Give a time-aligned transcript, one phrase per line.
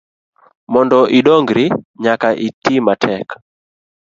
[0.73, 1.65] Mondo idongri
[2.03, 3.27] nyaka itimatek.